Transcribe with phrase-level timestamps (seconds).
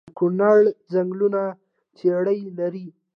[0.07, 0.59] د کونړ
[0.93, 1.41] ځنګلونه
[1.97, 2.85] څیړۍ لري؟